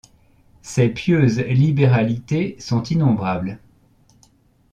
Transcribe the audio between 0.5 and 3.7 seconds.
Ses pieuses libéralités sont innombrables.